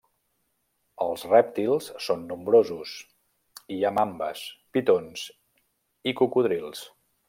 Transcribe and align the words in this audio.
Els 1.05 1.25
rèptils 1.33 1.89
són 2.07 2.25
nombrosos 2.33 2.95
i 3.61 3.79
hi 3.79 3.79
ha 3.91 3.95
mambes, 4.01 4.49
pitons 4.79 5.31
i 6.13 6.21
cocodrils. 6.23 6.87